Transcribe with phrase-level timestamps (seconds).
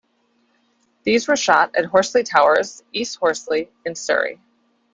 [1.03, 4.41] These were shot at Horsley Towers, East Horsley in Surrey.